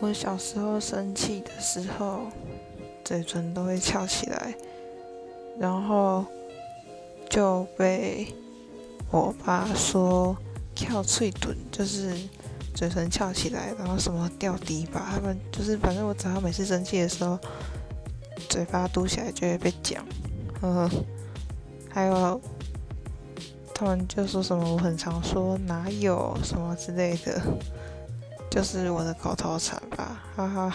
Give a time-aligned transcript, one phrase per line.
[0.00, 2.22] 我小时候生气的时候，
[3.04, 4.54] 嘴唇都会翘起来，
[5.58, 6.24] 然后
[7.28, 8.32] 就被
[9.10, 10.36] 我爸说
[10.76, 12.16] 翘脆臀，就是
[12.74, 15.10] 嘴唇翘起来，然后什么掉低吧。
[15.14, 17.36] 他们就是反正我只要每次生气的时候，
[18.48, 20.06] 嘴巴嘟起来就会被讲，
[20.60, 20.90] 呵呵。
[21.90, 22.40] 还有
[23.74, 27.42] 他们就说什么我很常说哪有什么之类的。
[28.50, 30.72] 就是我的口头禅吧，哈哈。